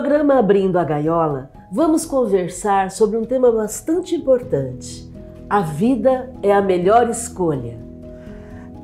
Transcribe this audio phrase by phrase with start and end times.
[0.00, 5.12] Programa Abrindo a Gaiola, vamos conversar sobre um tema bastante importante.
[5.46, 7.76] A vida é a melhor escolha.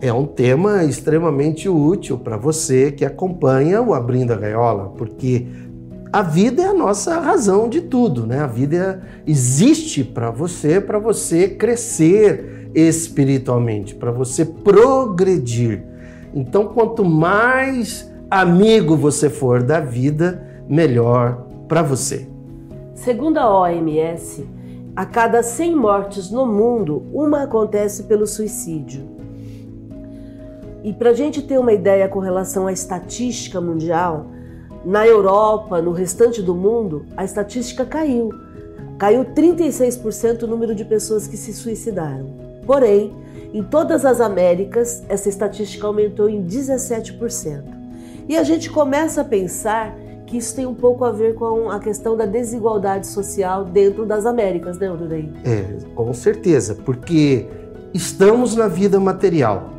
[0.03, 5.47] É um tema extremamente útil para você que acompanha o Abrindo a Gaiola, porque
[6.13, 8.41] a vida é a nossa razão de tudo, né?
[8.41, 15.83] A vida existe para você, para você crescer espiritualmente, para você progredir.
[16.35, 22.29] Então, quanto mais amigo você for da vida, melhor para você.
[22.95, 24.49] Segundo a OMS,
[24.95, 29.07] a cada 100 mortes no mundo, uma acontece pelo suicídio.
[30.83, 34.27] E para a gente ter uma ideia com relação à estatística mundial,
[34.85, 38.31] na Europa, no restante do mundo, a estatística caiu.
[38.97, 42.27] Caiu 36% o número de pessoas que se suicidaram.
[42.65, 43.13] Porém,
[43.53, 47.65] em todas as Américas, essa estatística aumentou em 17%.
[48.29, 49.95] E a gente começa a pensar
[50.27, 54.27] que isso tem um pouco a ver com a questão da desigualdade social dentro das
[54.27, 55.33] Américas, né, Ururei?
[55.45, 57.47] É, com certeza, porque
[57.95, 59.71] estamos na vida material.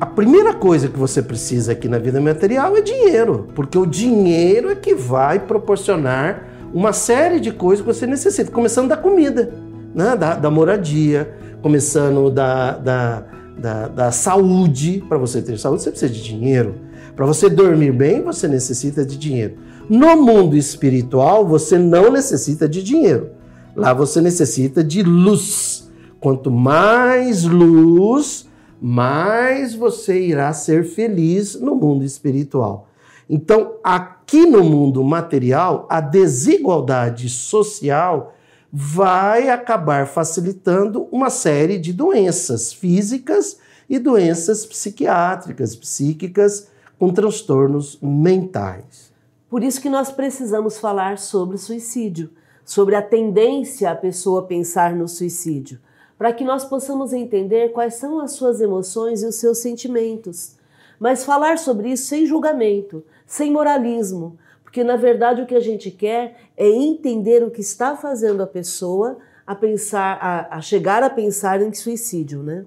[0.00, 4.70] A primeira coisa que você precisa aqui na vida material é dinheiro, porque o dinheiro
[4.70, 9.52] é que vai proporcionar uma série de coisas que você necessita, começando da comida,
[9.94, 10.16] né?
[10.16, 13.24] da, da moradia, começando da, da,
[13.58, 15.02] da, da saúde.
[15.08, 16.74] Para você ter saúde, você precisa de dinheiro.
[17.16, 19.56] Para você dormir bem, você necessita de dinheiro.
[19.88, 23.30] No mundo espiritual, você não necessita de dinheiro.
[23.74, 25.90] Lá você necessita de luz.
[26.20, 28.46] Quanto mais luz,
[28.78, 32.88] mais você irá ser feliz no mundo espiritual.
[33.30, 38.34] Então, aqui no mundo material, a desigualdade social
[38.70, 43.56] vai acabar facilitando uma série de doenças físicas
[43.88, 46.68] e doenças psiquiátricas, psíquicas,
[46.98, 49.12] com transtornos mentais.
[49.48, 52.30] Por isso que nós precisamos falar sobre suicídio,
[52.64, 55.78] sobre a tendência a pessoa pensar no suicídio,
[56.18, 60.56] para que nós possamos entender quais são as suas emoções e os seus sentimentos.
[60.98, 65.90] Mas falar sobre isso sem julgamento, sem moralismo, porque na verdade o que a gente
[65.90, 71.10] quer é entender o que está fazendo a pessoa a pensar, a, a chegar a
[71.10, 72.64] pensar em suicídio, né?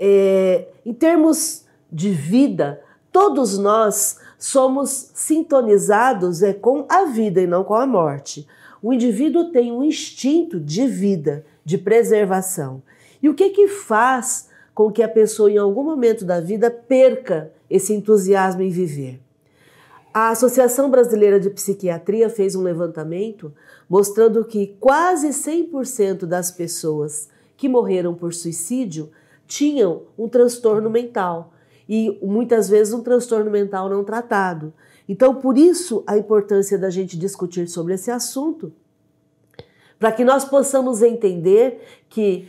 [0.00, 7.62] É, em termos de vida, todos nós somos sintonizados é com a vida e não
[7.62, 8.48] com a morte.
[8.82, 12.82] O indivíduo tem um instinto de vida, de preservação.
[13.22, 17.52] E o que que faz com que a pessoa em algum momento da vida perca
[17.70, 19.20] esse entusiasmo em viver?
[20.12, 23.52] A Associação Brasileira de Psiquiatria fez um levantamento
[23.88, 29.10] mostrando que quase 100% das pessoas que morreram por suicídio
[29.46, 31.52] tinham um transtorno mental
[31.88, 34.72] e muitas vezes um transtorno mental não tratado.
[35.08, 38.72] Então, por isso a importância da gente discutir sobre esse assunto,
[39.98, 42.48] para que nós possamos entender que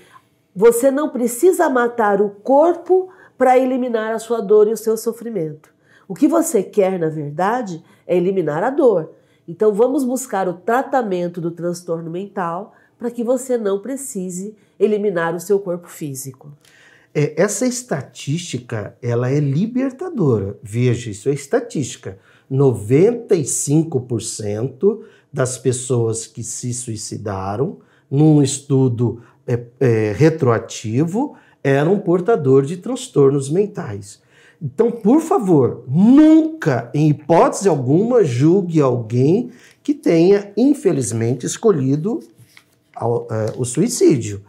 [0.56, 5.74] você não precisa matar o corpo para eliminar a sua dor e o seu sofrimento.
[6.08, 9.12] O que você quer, na verdade, é eliminar a dor.
[9.48, 15.40] Então, vamos buscar o tratamento do transtorno mental para que você não precise eliminar o
[15.40, 16.52] seu corpo físico.
[17.16, 20.58] É, essa estatística, ela é libertadora.
[20.64, 22.18] Veja, isso é estatística.
[22.52, 25.00] 95%
[25.32, 27.78] das pessoas que se suicidaram,
[28.10, 34.22] num estudo é, é, retroativo, eram portadores de transtornos mentais.
[34.62, 39.50] Então, por favor, nunca, em hipótese alguma, julgue alguém
[39.82, 42.22] que tenha, infelizmente, escolhido
[42.96, 44.42] é, o suicídio.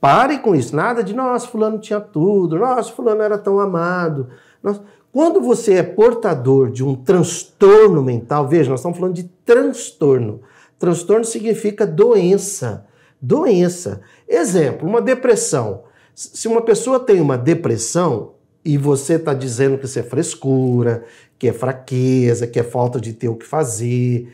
[0.00, 0.74] Pare com isso.
[0.74, 4.28] Nada de, nossa, fulano tinha tudo, nossa, fulano era tão amado.
[4.62, 4.82] Nossa.
[5.10, 10.42] Quando você é portador de um transtorno mental, veja, nós estamos falando de transtorno.
[10.78, 12.86] Transtorno significa doença.
[13.20, 14.00] Doença.
[14.28, 15.82] Exemplo, uma depressão.
[16.14, 18.34] Se uma pessoa tem uma depressão
[18.64, 21.04] e você está dizendo que isso é frescura,
[21.38, 24.32] que é fraqueza, que é falta de ter o que fazer,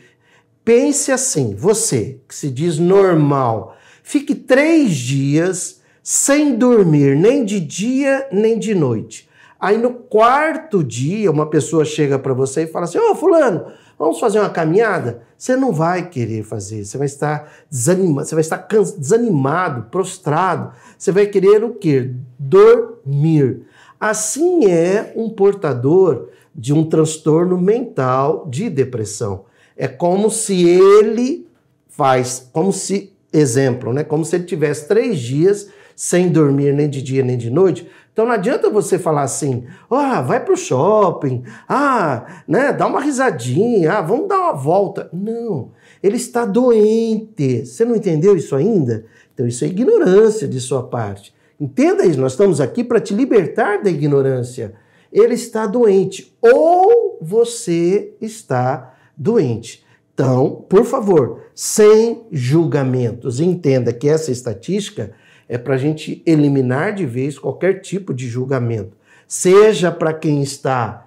[0.63, 3.75] pense assim: você que se diz normal,
[4.07, 9.27] Fique três dias sem dormir, nem de dia nem de noite.
[9.59, 13.65] Aí no quarto dia, uma pessoa chega para você e fala assim: Ô, oh, Fulano,
[13.97, 15.23] vamos fazer uma caminhada?
[15.35, 20.73] Você não vai querer fazer, você vai estar desanimado, você vai estar desanimado, prostrado.
[20.95, 22.11] Você vai querer o quê?
[22.37, 23.63] Dormir.
[23.99, 29.45] Assim é um portador de um transtorno mental de depressão.
[29.75, 31.47] É como se ele
[31.89, 34.03] faz, como se exemplo, né?
[34.03, 38.25] Como se ele tivesse três dias sem dormir nem de dia nem de noite, Então
[38.25, 44.01] não adianta você falar assim, ah, vai pro shopping, ah, né, dá uma risadinha, ah,
[44.01, 45.09] vamos dar uma volta.
[45.11, 45.71] Não,
[46.01, 47.65] ele está doente.
[47.65, 49.05] Você não entendeu isso ainda?
[49.33, 51.33] Então isso é ignorância de sua parte.
[51.59, 54.73] Entenda isso, nós estamos aqui para te libertar da ignorância.
[55.11, 59.84] Ele está doente ou você está doente.
[60.15, 63.41] Então, por favor, sem julgamentos.
[63.41, 65.11] Entenda que essa estatística
[65.47, 68.95] é para a gente eliminar de vez qualquer tipo de julgamento,
[69.27, 71.05] seja para quem está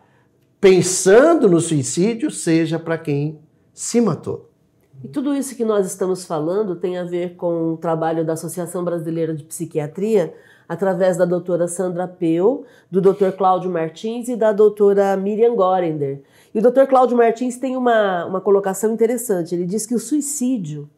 [0.60, 3.38] pensando no suicídio, seja para quem
[3.72, 4.50] se matou.
[5.02, 8.84] E tudo isso que nós estamos falando tem a ver com o trabalho da Associação
[8.84, 10.34] Brasileira de Psiquiatria,
[10.68, 16.20] através da doutora Sandra Peu, do doutor Cláudio Martins e da doutora Miriam Gorender.
[16.54, 19.54] E o doutor Cláudio Martins tem uma, uma colocação interessante.
[19.54, 20.88] Ele diz que o suicídio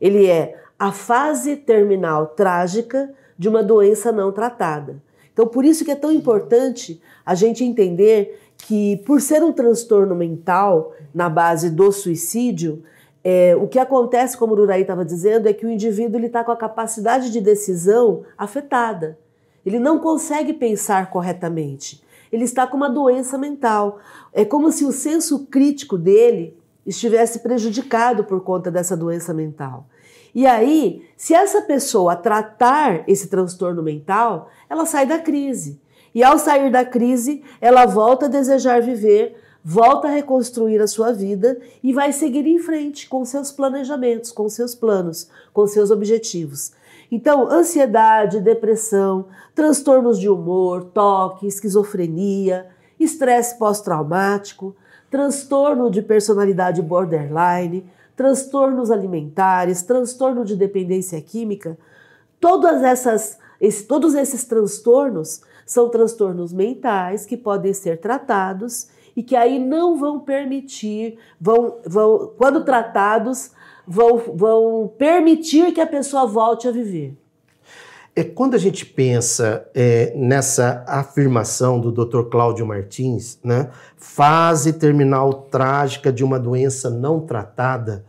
[0.00, 5.02] ele é a fase terminal trágica de uma doença não tratada.
[5.32, 10.14] Então, por isso que é tão importante a gente entender que, por ser um transtorno
[10.14, 12.82] mental na base do suicídio,
[13.22, 16.50] é, o que acontece, como o Uraí estava dizendo, é que o indivíduo está com
[16.50, 19.18] a capacidade de decisão afetada.
[19.64, 22.02] Ele não consegue pensar corretamente.
[22.32, 23.98] Ele está com uma doença mental.
[24.32, 29.86] É como se o senso crítico dele estivesse prejudicado por conta dessa doença mental.
[30.34, 35.80] E aí, se essa pessoa tratar esse transtorno mental, ela sai da crise.
[36.14, 41.12] E ao sair da crise, ela volta a desejar viver, volta a reconstruir a sua
[41.12, 46.72] vida e vai seguir em frente com seus planejamentos, com seus planos, com seus objetivos.
[47.10, 52.66] Então, ansiedade, depressão, transtornos de humor, toque, esquizofrenia,
[53.00, 54.76] estresse pós-traumático,
[55.10, 61.78] transtorno de personalidade borderline, transtornos alimentares, transtorno de dependência química,
[62.40, 69.36] todas essas, esse, todos esses transtornos são transtornos mentais que podem ser tratados e que
[69.36, 73.52] aí não vão permitir, vão, vão quando tratados,
[73.88, 77.16] vão, vão permitir que a pessoa volte a viver.
[78.14, 82.24] É quando a gente pensa é, nessa afirmação do Dr.
[82.24, 88.04] Cláudio Martins, né, fase terminal trágica de uma doença não tratada,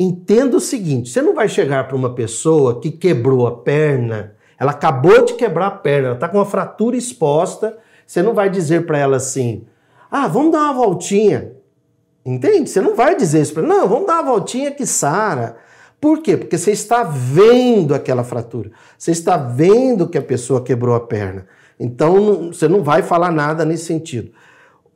[0.00, 4.72] entenda o seguinte: você não vai chegar para uma pessoa que quebrou a perna, ela
[4.72, 7.76] acabou de quebrar a perna, ela está com uma fratura exposta,
[8.06, 9.66] você não vai dizer para ela assim:
[10.10, 11.52] ah, vamos dar uma voltinha.
[12.24, 12.70] Entende?
[12.70, 15.56] Você não vai dizer isso para não, vamos dar uma voltinha que sara.
[16.00, 16.36] Por quê?
[16.36, 18.70] Porque você está vendo aquela fratura.
[18.98, 21.46] Você está vendo que a pessoa quebrou a perna.
[21.78, 24.30] Então você não vai falar nada nesse sentido.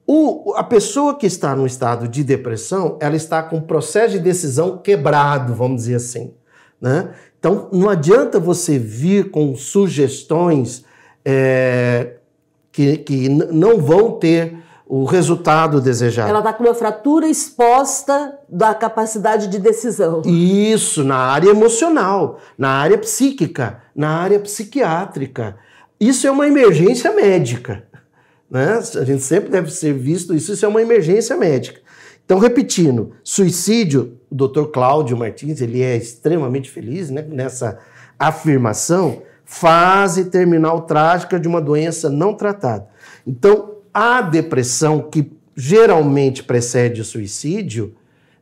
[0.06, 4.20] O, a pessoa que está no estado de depressão, ela está com o processo de
[4.20, 6.32] decisão quebrado, vamos dizer assim.
[6.80, 7.10] Né?
[7.38, 10.84] Então não adianta você vir com sugestões
[11.24, 12.14] é,
[12.70, 14.58] que, que não vão ter
[14.88, 16.30] o resultado desejado.
[16.30, 20.22] Ela está com uma fratura exposta da capacidade de decisão.
[20.24, 25.56] Isso, na área emocional, na área psíquica, na área psiquiátrica.
[25.98, 27.82] Isso é uma emergência médica.
[28.48, 28.78] Né?
[28.78, 31.80] A gente sempre deve ser visto isso, isso é uma emergência médica.
[32.24, 34.66] Então, repetindo, suicídio, o Dr.
[34.72, 37.78] Cláudio Martins, ele é extremamente feliz né, nessa
[38.18, 42.88] afirmação, fase terminal trágica de uma doença não tratada.
[43.26, 47.94] Então, a depressão, que geralmente precede o suicídio,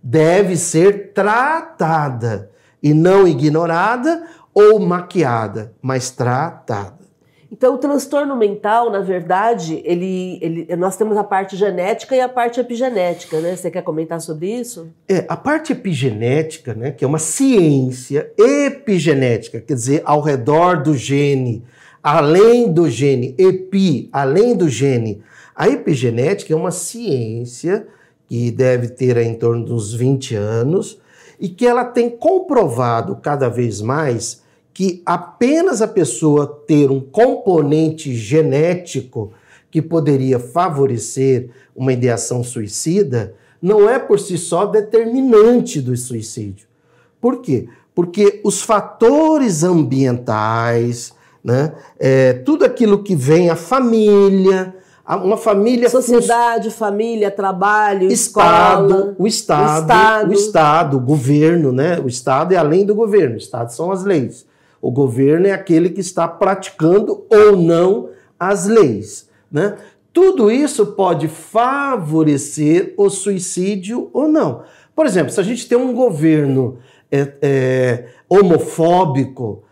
[0.02, 2.50] deve ser tratada
[2.82, 7.04] e não ignorada ou maquiada, mas tratada.
[7.52, 12.28] Então, o transtorno mental, na verdade, ele, ele, nós temos a parte genética e a
[12.28, 13.54] parte epigenética, né?
[13.54, 14.88] Você quer comentar sobre isso?
[15.08, 20.96] É, a parte epigenética, né, que é uma ciência epigenética, quer dizer, ao redor do
[20.96, 21.62] gene,
[22.02, 25.22] além do gene, epi, além do gene,
[25.54, 27.86] a epigenética é uma ciência
[28.26, 30.98] que deve ter em torno dos 20 anos
[31.38, 34.42] e que ela tem comprovado cada vez mais
[34.72, 39.32] que apenas a pessoa ter um componente genético
[39.70, 46.66] que poderia favorecer uma ideação suicida não é por si só determinante do suicídio.
[47.20, 47.66] Por quê?
[47.94, 54.74] Porque os fatores ambientais, né, é, tudo aquilo que vem, a família,
[55.06, 61.72] uma família sociedade, família, trabalho, estado, escola, o estado, o estado, o estado, o governo,
[61.72, 62.00] né?
[62.00, 64.46] O estado é além do governo, o estado são as leis.
[64.80, 68.08] O governo é aquele que está praticando ou não
[68.40, 69.76] as leis, né?
[70.10, 74.62] Tudo isso pode favorecer o suicídio ou não.
[74.94, 76.78] Por exemplo, se a gente tem um governo
[77.10, 79.64] é, é, homofóbico,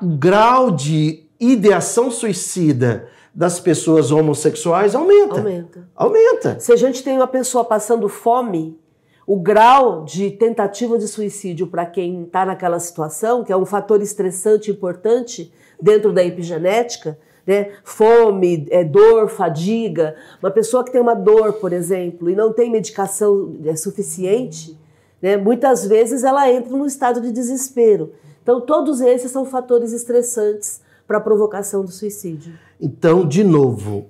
[0.00, 5.36] o grau de ideação suicida das pessoas homossexuais aumenta.
[5.36, 5.88] Aumenta.
[5.96, 6.60] Aumenta.
[6.60, 8.78] Se a gente tem uma pessoa passando fome,
[9.26, 14.02] o grau de tentativa de suicídio para quem está naquela situação, que é um fator
[14.02, 17.72] estressante importante dentro da epigenética, né?
[17.82, 20.14] Fome, é, dor, fadiga.
[20.40, 24.78] Uma pessoa que tem uma dor, por exemplo, e não tem medicação é, suficiente,
[25.20, 25.36] né?
[25.36, 28.12] muitas vezes ela entra num estado de desespero.
[28.42, 30.80] Então, todos esses são fatores estressantes
[31.12, 32.54] para a provocação do suicídio.
[32.80, 34.06] Então, de novo,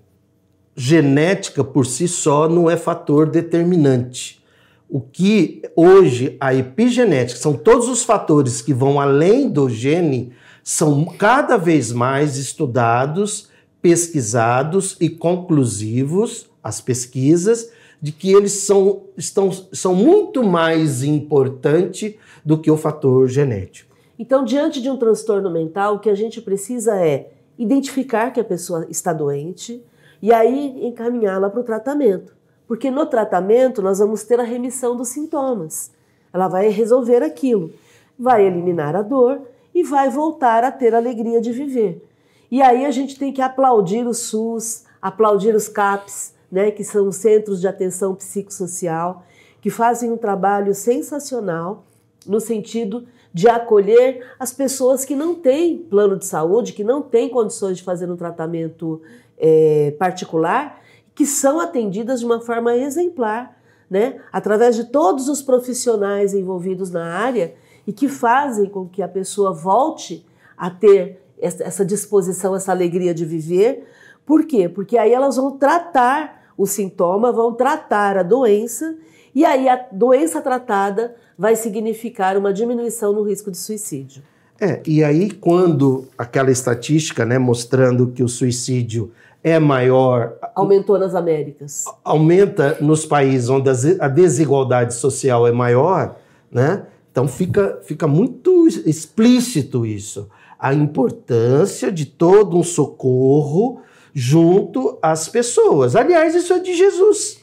[0.77, 4.41] genética por si só não é fator determinante.
[4.89, 10.33] O que hoje a epigenética, são todos os fatores que vão além do gene,
[10.63, 13.49] são cada vez mais estudados,
[13.81, 17.69] pesquisados e conclusivos, as pesquisas,
[18.01, 23.92] de que eles são, estão, são muito mais importantes do que o fator genético.
[24.23, 28.45] Então, diante de um transtorno mental, o que a gente precisa é identificar que a
[28.45, 29.85] pessoa está doente
[30.23, 32.33] e aí encaminhá-la para o tratamento.
[32.69, 35.91] Porque no tratamento nós vamos ter a remissão dos sintomas.
[36.33, 37.73] Ela vai resolver aquilo,
[38.17, 39.43] vai eliminar a dor
[39.75, 42.09] e vai voltar a ter a alegria de viver.
[42.49, 47.09] E aí a gente tem que aplaudir o SUS, aplaudir os CAPs, né, que são
[47.09, 49.25] os Centros de Atenção Psicossocial,
[49.61, 51.83] que fazem um trabalho sensacional
[52.25, 57.29] no sentido de acolher as pessoas que não têm plano de saúde, que não têm
[57.29, 59.01] condições de fazer um tratamento
[59.39, 60.81] é, particular,
[61.15, 63.59] que são atendidas de uma forma exemplar,
[63.89, 64.21] né?
[64.33, 67.55] através de todos os profissionais envolvidos na área
[67.87, 70.25] e que fazem com que a pessoa volte
[70.57, 73.89] a ter essa disposição, essa alegria de viver.
[74.25, 74.69] Por quê?
[74.69, 78.97] Porque aí elas vão tratar o sintoma, vão tratar a doença,
[79.35, 84.23] e aí a doença tratada vai significar uma diminuição no risco de suicídio.
[84.61, 89.11] É, e aí quando aquela estatística, né, mostrando que o suicídio
[89.43, 90.35] é maior.
[90.55, 91.85] Aumentou nas Américas.
[92.05, 96.17] Aumenta nos países onde a desigualdade social é maior,
[96.51, 96.87] né?
[97.11, 100.29] Então fica, fica muito explícito isso.
[100.59, 103.81] A importância de todo um socorro
[104.15, 105.97] junto às pessoas.
[105.97, 107.43] Aliás, isso é de Jesus.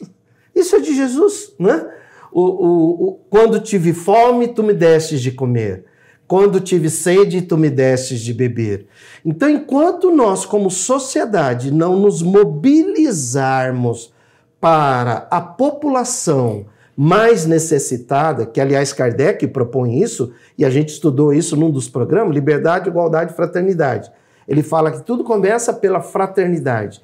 [0.54, 1.86] Isso é de Jesus, né?
[2.32, 5.84] O, o, o, quando tive fome, tu me destes de comer.
[6.26, 8.86] Quando tive sede, tu me destes de beber.
[9.24, 14.12] Então, enquanto nós, como sociedade, não nos mobilizarmos
[14.60, 21.56] para a população mais necessitada, que aliás Kardec propõe isso, e a gente estudou isso
[21.56, 24.12] num dos programas, Liberdade, Igualdade e Fraternidade.
[24.46, 27.00] Ele fala que tudo começa pela fraternidade.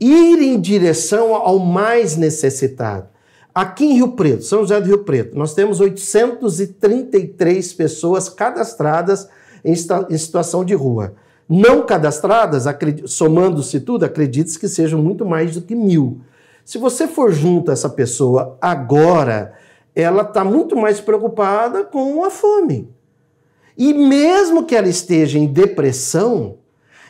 [0.00, 3.08] Ir em direção ao mais necessitado.
[3.60, 9.28] Aqui em Rio Preto, São José do Rio Preto, nós temos 833 pessoas cadastradas
[9.62, 9.74] em,
[10.08, 11.12] em situação de rua.
[11.46, 12.64] Não cadastradas,
[13.04, 16.22] somando-se tudo, acredite que sejam muito mais do que mil.
[16.64, 19.52] Se você for junto a essa pessoa agora,
[19.94, 22.88] ela está muito mais preocupada com a fome.
[23.76, 26.56] E mesmo que ela esteja em depressão,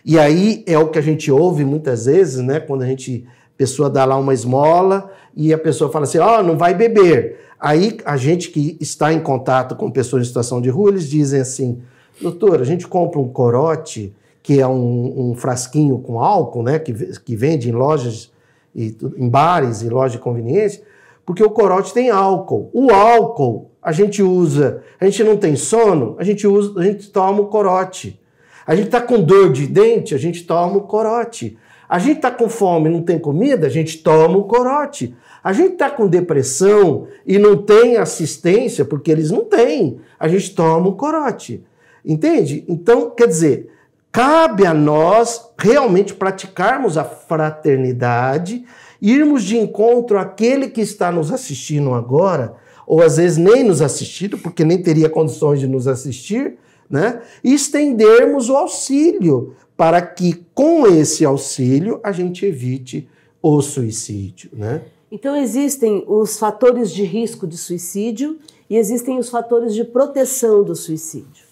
[0.05, 2.59] e aí é o que a gente ouve muitas vezes, né?
[2.59, 3.25] Quando a gente
[3.61, 7.41] pessoa dá lá uma esmola e a pessoa fala assim: "Ó, oh, não vai beber".
[7.61, 11.43] Aí a gente que está em contato com pessoas em situação de rua, eles dizem
[11.43, 11.83] assim:
[12.23, 16.95] "Doutor, a gente compra um corote, que é um, um frasquinho com álcool, né, que,
[17.21, 18.33] que vende em lojas
[18.75, 20.83] e, em bares e lojas de conveniência,
[21.27, 22.71] porque o corote tem álcool.
[22.73, 27.11] O álcool a gente usa, a gente não tem sono, a gente usa, a gente
[27.11, 28.19] toma o corote.
[28.67, 31.59] A gente está com dor de dente, a gente toma o corote.
[31.91, 35.15] A gente está com fome não tem comida, a gente toma o corote.
[35.43, 40.55] A gente está com depressão e não tem assistência, porque eles não têm, a gente
[40.55, 41.65] toma o corote.
[42.05, 42.65] Entende?
[42.69, 43.71] Então, quer dizer,
[44.13, 48.65] Cabe a nós realmente praticarmos a fraternidade,
[49.01, 54.37] irmos de encontro àquele que está nos assistindo agora, ou às vezes nem nos assistindo,
[54.37, 56.57] porque nem teria condições de nos assistir,
[56.91, 57.23] né?
[57.45, 63.09] E estendermos o auxílio para que com esse auxílio a gente evite
[63.41, 64.83] o suicídio, né?
[65.11, 70.75] Então existem os fatores de risco de suicídio e existem os fatores de proteção do
[70.75, 71.47] suicídio.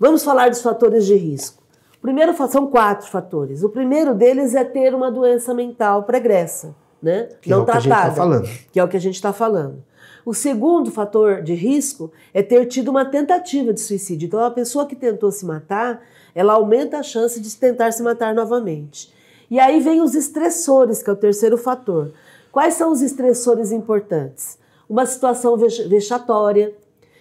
[0.00, 1.62] Vamos falar dos fatores de risco.
[2.00, 3.62] Primeiro, são quatro fatores.
[3.62, 7.28] O primeiro deles é ter uma doença mental pregressa, né?
[7.40, 8.48] Que não é o tratada, que a gente está falando.
[8.72, 9.84] Que é o que a gente está falando.
[10.26, 14.26] O segundo fator de risco é ter tido uma tentativa de suicídio.
[14.26, 16.02] Então, a pessoa que tentou se matar,
[16.34, 19.14] ela aumenta a chance de tentar se matar novamente.
[19.48, 22.12] E aí vem os estressores, que é o terceiro fator.
[22.50, 24.58] Quais são os estressores importantes?
[24.90, 26.74] Uma situação vexatória,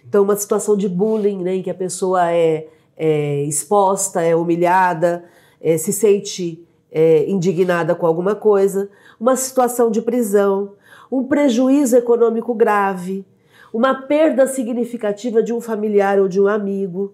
[0.04, 5.26] então uma situação de bullying, né, em que a pessoa é é exposta, é humilhada,
[5.62, 10.74] é, se sente é, indignada com alguma coisa, uma situação de prisão,
[11.12, 13.26] um prejuízo econômico grave,
[13.74, 17.14] uma perda significativa de um familiar ou de um amigo,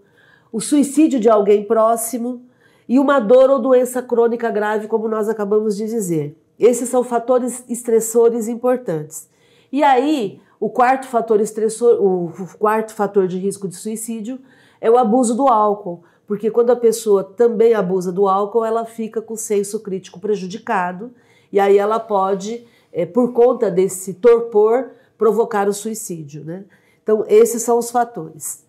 [0.52, 2.44] o suicídio de alguém próximo
[2.88, 6.38] e uma dor ou doença crônica grave, como nós acabamos de dizer.
[6.60, 9.30] Esses são fatores estressores importantes.
[9.72, 14.40] E aí, o quarto fator estressor, o quarto fator de risco de suicídio
[14.80, 19.22] é o abuso do álcool, porque quando a pessoa também abusa do álcool, ela fica
[19.22, 21.12] com o senso crítico prejudicado
[21.52, 26.64] e aí ela pode, é, por conta desse torpor, provocar o suicídio, né?
[27.04, 28.64] Então, esses são os fatores.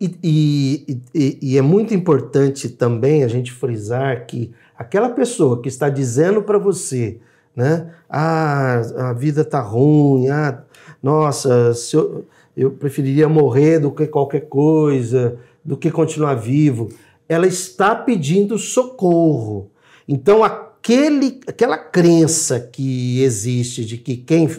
[0.00, 5.68] E, e, e, e, é muito importante também a gente frisar que aquela pessoa que
[5.68, 7.20] está dizendo para você,
[7.54, 10.64] né, ah, a vida tá ruim, ah,
[11.00, 12.24] nossa, eu,
[12.56, 16.88] eu preferiria morrer do que qualquer coisa, do que continuar vivo,
[17.28, 19.70] ela está pedindo socorro.
[20.08, 20.42] Então,
[20.82, 24.50] aquele, aquela crença que existe de que quem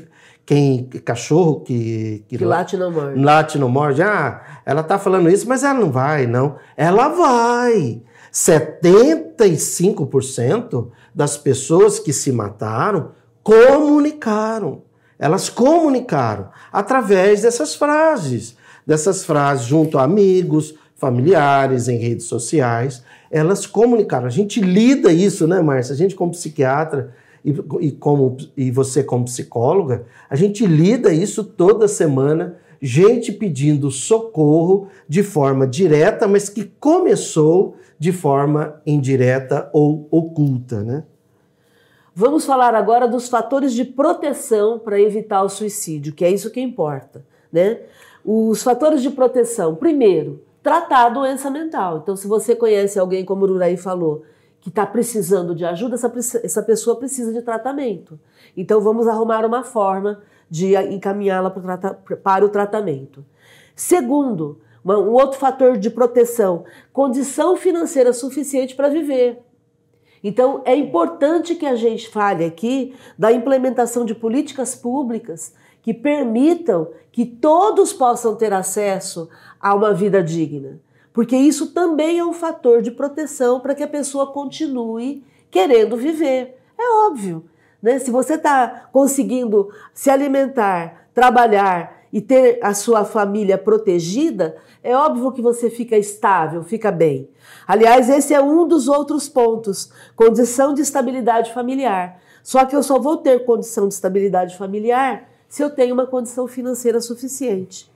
[0.46, 3.22] quem cachorro que que, que late não morde.
[3.22, 4.01] Late não morde.
[4.01, 6.58] Ah, ela tá falando isso, mas ela não vai, não.
[6.75, 8.01] Ela vai.
[8.32, 13.12] 75% das pessoas que se mataram
[13.42, 14.82] comunicaram.
[15.18, 23.01] Elas comunicaram através dessas frases, dessas frases junto a amigos, familiares, em redes sociais.
[23.34, 24.28] Elas comunicaram.
[24.28, 25.94] A gente lida isso, né, Márcia?
[25.94, 27.50] A gente, como psiquiatra, e,
[27.82, 34.88] e, como, e você como psicóloga, a gente lida isso toda semana, gente pedindo socorro
[35.10, 41.04] de forma direta, mas que começou de forma indireta ou oculta, né?
[42.16, 46.62] Vamos falar agora dos fatores de proteção para evitar o suicídio, que é isso que
[46.62, 47.80] importa, né?
[48.24, 51.99] Os fatores de proteção, primeiro, tratar a doença mental.
[52.02, 54.23] Então, se você conhece alguém, como o Uraí falou,
[54.63, 58.17] que está precisando de ajuda, essa, essa pessoa precisa de tratamento.
[58.56, 61.49] Então vamos arrumar uma forma de encaminhá-la
[62.23, 63.26] para o tratamento.
[63.76, 69.39] Segundo, um outro fator de proteção, condição financeira suficiente para viver.
[70.23, 76.88] Então é importante que a gente fale aqui da implementação de políticas públicas que permitam
[77.12, 79.28] que todos possam ter acesso
[79.63, 80.80] a uma vida digna
[81.13, 86.58] porque isso também é um fator de proteção para que a pessoa continue querendo viver.
[86.78, 87.45] É óbvio.
[87.82, 87.99] Né?
[87.99, 95.32] Se você está conseguindo se alimentar, trabalhar e ter a sua família protegida, é óbvio
[95.32, 97.30] que você fica estável, fica bem.
[97.67, 102.19] Aliás, esse é um dos outros pontos: condição de estabilidade familiar.
[102.41, 106.47] Só que eu só vou ter condição de estabilidade familiar se eu tenho uma condição
[106.47, 107.92] financeira suficiente.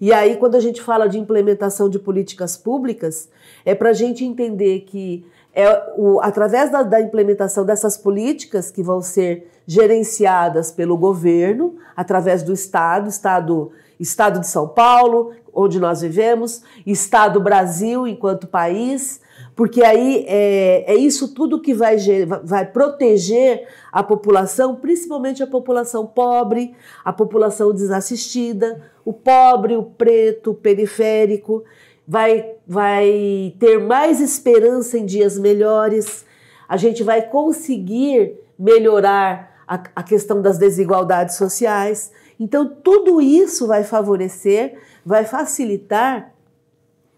[0.00, 3.28] E aí, quando a gente fala de implementação de políticas públicas,
[3.64, 8.82] é para a gente entender que é o, através da, da, implementação dessas políticas que
[8.82, 16.00] vão ser gerenciadas pelo governo, através do Estado, Estado, Estado de São Paulo, onde nós
[16.00, 19.20] vivemos, Estado Brasil enquanto país,
[19.60, 21.98] porque aí é, é isso tudo que vai,
[22.42, 30.52] vai proteger a população, principalmente a população pobre, a população desassistida, o pobre, o preto,
[30.52, 31.62] o periférico,
[32.08, 36.24] vai, vai ter mais esperança em dias melhores,
[36.66, 42.10] a gente vai conseguir melhorar a, a questão das desigualdades sociais.
[42.40, 46.32] Então, tudo isso vai favorecer, vai facilitar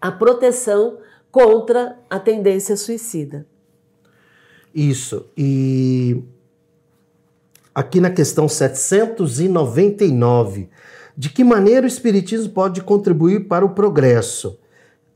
[0.01, 0.97] a proteção
[1.33, 3.45] contra a tendência suicida.
[4.73, 5.25] Isso.
[5.35, 6.23] E
[7.73, 10.69] aqui na questão 799,
[11.17, 14.59] de que maneira o Espiritismo pode contribuir para o progresso?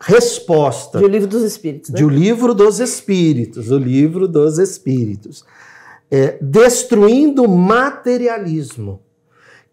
[0.02, 0.98] Resposta.
[0.98, 1.92] De O Livro dos Espíritos.
[1.92, 1.98] Né?
[1.98, 3.70] De O Livro dos Espíritos.
[3.70, 5.46] O Livro dos Espíritos.
[6.10, 9.04] É, destruindo o materialismo,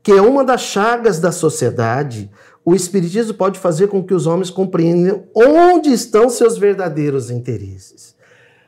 [0.02, 2.30] que é uma das chagas da sociedade.
[2.64, 8.14] O Espiritismo pode fazer com que os homens compreendam onde estão seus verdadeiros interesses.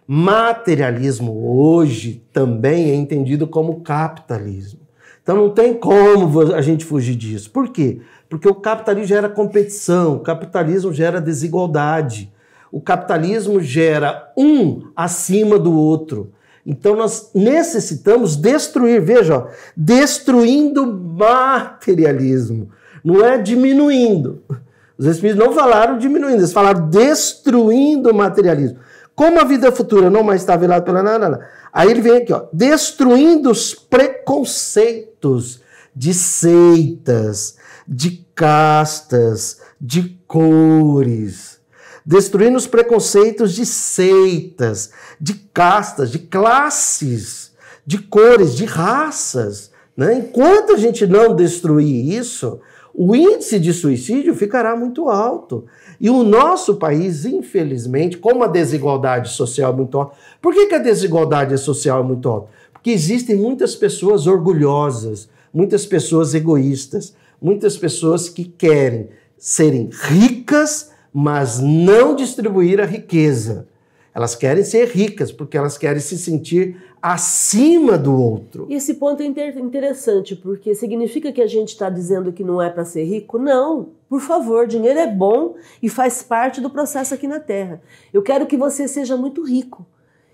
[0.06, 4.80] Materialismo hoje também é entendido como capitalismo.
[5.22, 7.50] Então não tem como a gente fugir disso.
[7.50, 8.00] Por quê?
[8.28, 12.32] Porque o capitalismo gera competição, o capitalismo gera desigualdade,
[12.70, 16.32] o capitalismo gera um acima do outro.
[16.64, 22.70] Então nós necessitamos destruir, veja, ó, destruindo materialismo,
[23.06, 24.42] não é diminuindo.
[24.98, 28.80] Os espíritos não falaram diminuindo, eles falaram destruindo o materialismo.
[29.14, 32.46] Como a vida futura não mais está velada pela nada, aí ele vem aqui, ó,
[32.52, 35.60] destruindo os preconceitos
[35.94, 41.60] de seitas, de castas, de cores,
[42.04, 44.90] destruindo os preconceitos de seitas,
[45.20, 47.52] de castas, de classes,
[47.86, 49.70] de cores, de raças.
[49.96, 50.14] Né?
[50.14, 52.60] Enquanto a gente não destruir isso,
[52.98, 55.66] o índice de suicídio ficará muito alto.
[56.00, 60.16] E o nosso país, infelizmente, como a desigualdade social muito alta.
[60.40, 62.48] Por que, que a desigualdade social é muito alta?
[62.72, 71.60] Porque existem muitas pessoas orgulhosas, muitas pessoas egoístas, muitas pessoas que querem serem ricas, mas
[71.60, 73.68] não distribuir a riqueza.
[74.16, 78.66] Elas querem ser ricas porque elas querem se sentir acima do outro.
[78.70, 82.70] E esse ponto é interessante, porque significa que a gente está dizendo que não é
[82.70, 83.38] para ser rico?
[83.38, 83.90] Não.
[84.08, 87.82] Por favor, dinheiro é bom e faz parte do processo aqui na Terra.
[88.10, 89.84] Eu quero que você seja muito rico.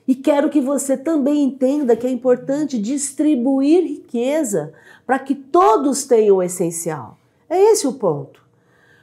[0.07, 4.73] E quero que você também entenda que é importante distribuir riqueza
[5.05, 7.19] para que todos tenham o essencial.
[7.51, 8.42] É esse o ponto.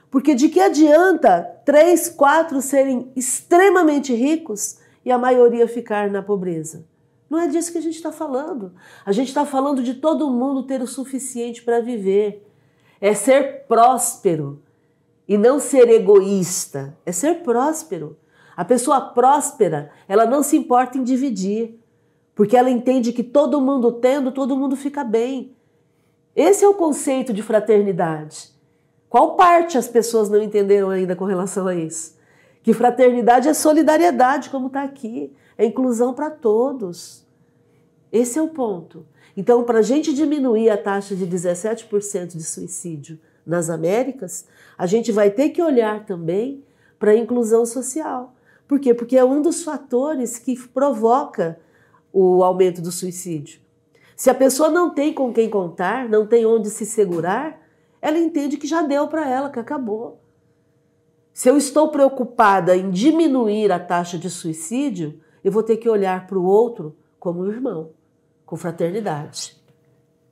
[0.10, 6.86] Porque de que adianta três, quatro serem extremamente ricos e a maioria ficar na pobreza?
[7.30, 8.74] Não é disso que a gente está falando.
[9.06, 12.46] A gente está falando de todo mundo ter o suficiente para viver.
[13.00, 14.62] É ser próspero
[15.28, 16.98] e não ser egoísta.
[17.06, 18.18] É ser próspero.
[18.58, 21.80] A pessoa próspera, ela não se importa em dividir,
[22.34, 25.56] porque ela entende que todo mundo tendo, todo mundo fica bem.
[26.36, 28.59] Esse é o conceito de fraternidade.
[29.10, 32.18] Qual parte as pessoas não entenderam ainda com relação a isso?
[32.62, 37.26] Que fraternidade é solidariedade, como está aqui é inclusão para todos.
[38.14, 39.06] Esse é o ponto.
[39.36, 45.12] Então, para a gente diminuir a taxa de 17% de suicídio nas Américas, a gente
[45.12, 46.64] vai ter que olhar também
[46.98, 48.34] para a inclusão social.
[48.66, 48.94] Por quê?
[48.94, 51.60] Porque é um dos fatores que provoca
[52.14, 53.60] o aumento do suicídio.
[54.16, 57.59] Se a pessoa não tem com quem contar, não tem onde se segurar,
[58.02, 60.22] ela entende que já deu para ela, que acabou.
[61.34, 66.28] Se eu estou preocupada em diminuir a taxa de suicídio, eu vou ter que olhar
[66.28, 67.92] para o outro como irmão,
[68.46, 69.58] com fraternidade.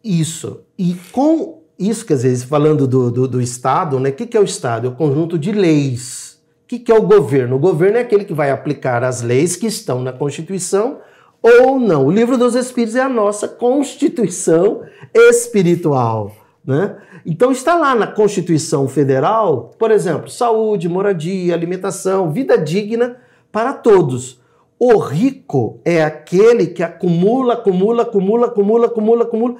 [0.04, 0.62] Isso.
[0.78, 4.10] E com isso, quer dizer, falando do, do, do Estado, né?
[4.10, 4.88] o que, que é o Estado?
[4.88, 6.42] É o conjunto de leis.
[6.64, 7.56] O que, que é o governo?
[7.56, 11.00] O governo é aquele que vai aplicar as leis que estão na Constituição
[11.42, 12.06] ou não.
[12.06, 14.82] O livro dos Espíritos é a nossa Constituição
[15.14, 16.36] espiritual.
[16.68, 16.98] Né?
[17.26, 23.16] Então está lá na Constituição Federal, por exemplo, saúde, moradia, alimentação, vida digna
[23.54, 24.42] para todos.
[24.78, 29.56] O rico é aquele que acumula, acumula, acumula, acumula, acumula, acumula.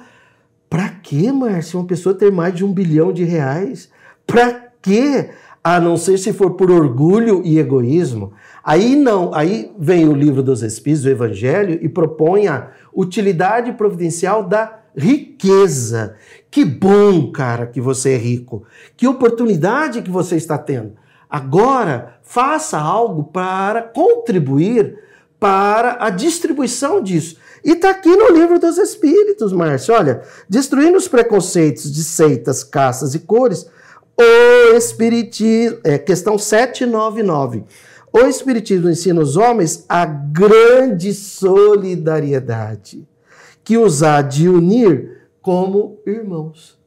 [0.68, 1.80] Para quê, Márcio?
[1.80, 3.90] Uma pessoa ter mais de um bilhão de reais?
[4.26, 5.30] Para quê?
[5.64, 8.34] A não ser se for por orgulho e egoísmo.
[8.62, 14.42] Aí não, aí vem o livro dos Espíritos, o Evangelho, e propõe a utilidade providencial
[14.42, 16.16] da riqueza.
[16.50, 18.64] Que bom, cara, que você é rico.
[18.96, 20.94] Que oportunidade que você está tendo.
[21.28, 24.98] Agora, faça algo para contribuir
[25.38, 27.36] para a distribuição disso.
[27.64, 29.94] E está aqui no livro dos Espíritos, Márcio.
[29.94, 33.68] Olha, destruindo os preconceitos de seitas, caças e cores,
[34.16, 37.64] o Espiritismo, é, questão 799.
[38.12, 43.07] O Espiritismo ensina os homens a grande solidariedade,
[43.68, 46.78] que os há de unir como irmãos.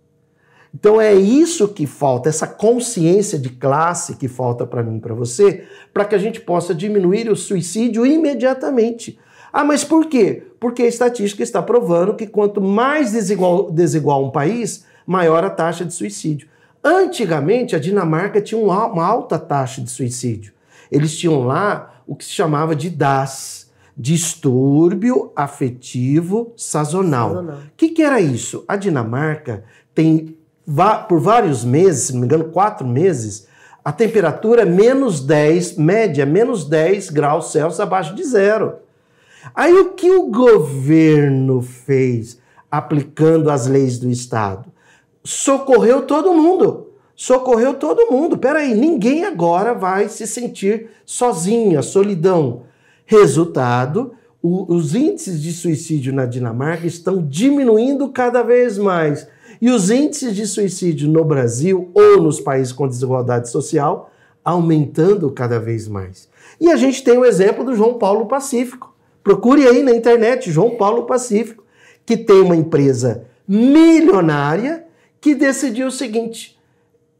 [0.74, 5.64] Então é isso que falta, essa consciência de classe que falta para mim para você,
[5.94, 9.20] para que a gente possa diminuir o suicídio imediatamente.
[9.54, 10.42] Ah, mas por quê?
[10.60, 15.86] Porque a estatística está provando que quanto mais desigual, desigual um país, maior a taxa
[15.86, 16.48] de suicídio.
[16.84, 20.52] Antigamente, a Dinamarca tinha uma alta taxa de suicídio.
[20.92, 23.61] Eles tinham lá o que se chamava de DAS,
[24.02, 27.44] distúrbio afetivo sazonal.
[27.44, 28.66] O que, que era isso?
[28.68, 30.36] A Dinamarca tem
[31.08, 33.48] por vários meses, se não me engano, quatro meses,
[33.86, 38.78] a temperatura é menos 10, média, menos 10 graus Celsius abaixo de zero.
[39.54, 42.40] Aí o que o governo fez
[42.72, 44.72] aplicando as leis do Estado?
[45.24, 46.88] Socorreu todo mundo.
[47.16, 48.38] Socorreu todo mundo.
[48.38, 52.64] Peraí, ninguém agora vai se sentir sozinho, a solidão.
[53.06, 59.28] Resultado, o, os índices de suicídio na Dinamarca estão diminuindo cada vez mais.
[59.62, 64.10] E os índices de suicídio no Brasil ou nos países com desigualdade social
[64.44, 66.28] aumentando cada vez mais.
[66.60, 68.94] E a gente tem o exemplo do João Paulo Pacífico.
[69.24, 71.64] Procure aí na internet João Paulo Pacífico,
[72.06, 74.86] que tem uma empresa milionária
[75.20, 76.58] que decidiu o seguinte: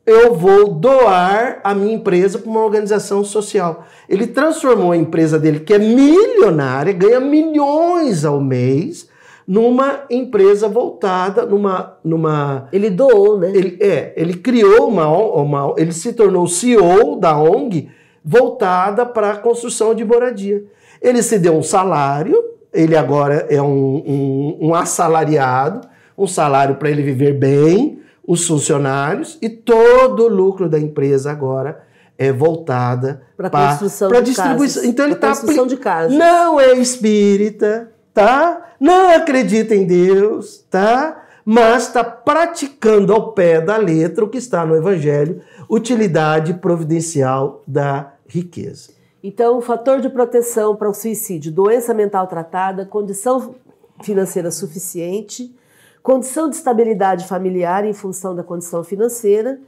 [0.06, 3.86] eu vou doar a minha empresa para uma organização social.
[4.10, 9.08] Ele transformou a empresa dele, que é milionária, ganha milhões ao mês,
[9.48, 11.98] numa empresa voltada, numa.
[12.04, 13.52] numa ele doou, né?
[13.54, 15.76] Ele, é, ele criou uma, uma.
[15.78, 17.90] Ele se tornou CEO da ONG
[18.24, 20.64] voltada para a construção de moradia.
[21.02, 22.38] Ele se deu um salário,
[22.74, 25.88] ele agora é um, um, um assalariado,
[26.18, 31.84] um salário para ele viver bem, os funcionários e todo o lucro da empresa agora
[32.18, 34.82] é voltada para construção pra de distribuição.
[34.84, 34.90] casas.
[34.90, 36.18] Então ele Pra está construção de casas.
[36.18, 38.74] não é espírita, tá?
[38.80, 41.18] Não acredita em Deus, tá?
[41.44, 48.14] Mas está praticando ao pé da letra o que está no Evangelho, utilidade providencial da
[48.28, 48.92] riqueza.
[49.24, 53.56] Então, o fator de proteção para o suicídio, doença mental tratada, condição
[54.04, 55.56] financeira suficiente,
[56.02, 59.60] condição de estabilidade familiar em função da condição financeira.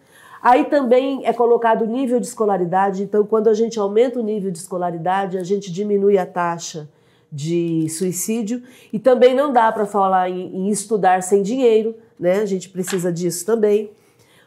[0.42, 4.52] Aí também é colocado o nível de escolaridade, então quando a gente aumenta o nível
[4.52, 6.90] de escolaridade, a gente diminui a taxa
[7.32, 12.42] de suicídio e também não dá para falar em, em estudar sem dinheiro, né?
[12.42, 13.90] A gente precisa disso também.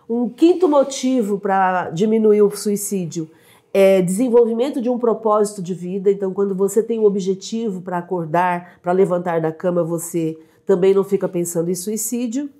[0.08, 3.28] Um quinto motivo para diminuir o suicídio
[3.74, 6.10] é desenvolvimento de um propósito de vida.
[6.10, 11.04] Então, quando você tem um objetivo para acordar, para levantar da cama, você também não
[11.04, 12.50] fica pensando em suicídio.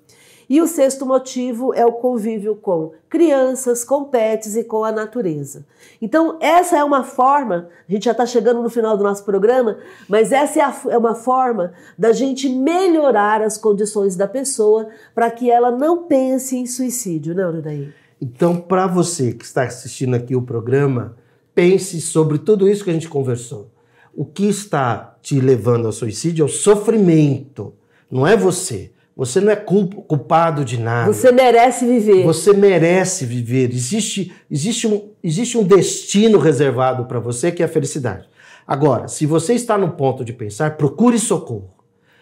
[0.49, 5.65] E o sexto motivo é o convívio com crianças, com pets e com a natureza.
[6.01, 9.77] Então, essa é uma forma, a gente já está chegando no final do nosso programa,
[10.07, 15.29] mas essa é, a, é uma forma da gente melhorar as condições da pessoa para
[15.29, 17.93] que ela não pense em suicídio, né, Urudaí?
[18.21, 21.17] Então, para você que está assistindo aqui o programa,
[21.53, 23.69] pense sobre tudo isso que a gente conversou.
[24.15, 27.73] O que está te levando ao suicídio é o sofrimento,
[28.09, 28.91] não é você.
[29.17, 31.11] Você não é culpado de nada.
[31.11, 32.23] Você merece viver.
[32.23, 33.73] Você merece viver.
[33.73, 38.29] Existe, existe, um, existe um destino reservado para você que é a felicidade.
[38.67, 41.77] Agora, se você está no ponto de pensar, procure socorro.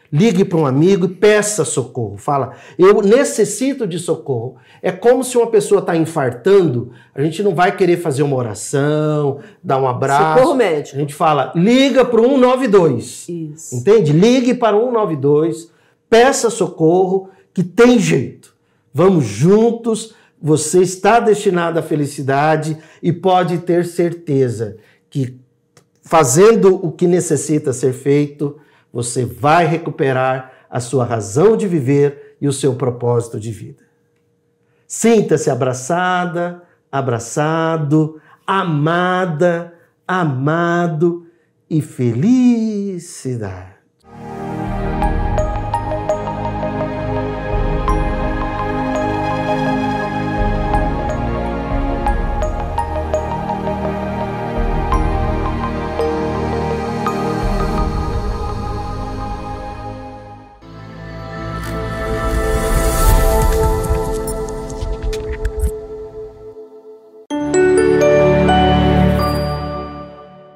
[0.09, 2.15] Ligue para um amigo e peça socorro.
[2.15, 4.55] Fala, eu necessito de socorro.
[4.81, 9.39] É como se uma pessoa está infartando, a gente não vai querer fazer uma oração,
[9.61, 10.39] dar um abraço.
[10.39, 10.95] Socorro médico.
[10.95, 13.27] A gente fala, liga para o 192.
[13.27, 13.75] Isso.
[13.75, 14.13] Entende?
[14.13, 15.74] Ligue para o 192,
[16.09, 18.55] peça socorro, que tem jeito.
[18.93, 24.77] Vamos juntos, você está destinado à felicidade e pode ter certeza
[25.09, 25.39] que
[26.05, 28.57] fazendo o que necessita ser feito,
[28.93, 33.83] você vai recuperar a sua razão de viver e o seu propósito de vida.
[34.87, 39.73] Sinta-se abraçada, abraçado, amada,
[40.07, 41.25] amado
[41.69, 43.74] e felicidade.